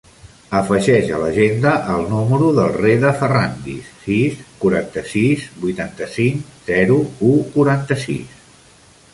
[0.59, 6.99] Afegeix a l'agenda el número del Reda Ferrandiz: sis, quaranta-sis, vuitanta-cinc, zero,
[7.33, 8.35] u, quaranta-sis.